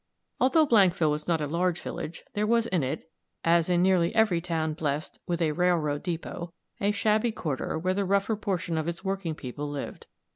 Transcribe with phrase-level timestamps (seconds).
[0.39, 3.11] Although Blankville was not a large village, there was in it,
[3.43, 8.03] as in nearly every town blessed with a railroad depot, a shabby quarter where the
[8.03, 10.07] rougher portion of its working people lived.